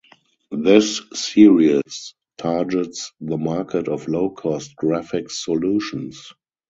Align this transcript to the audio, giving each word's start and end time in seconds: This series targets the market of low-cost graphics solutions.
This 0.49 0.99
series 1.13 2.15
targets 2.39 3.11
the 3.21 3.37
market 3.37 3.87
of 3.87 4.07
low-cost 4.07 4.75
graphics 4.75 5.33
solutions. 5.33 6.33